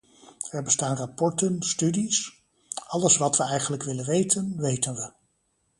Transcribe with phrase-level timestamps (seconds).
[0.51, 2.43] Er bestaan rapporten, studies-
[2.87, 5.13] alles wat we eigenlijk willen weten, weten we.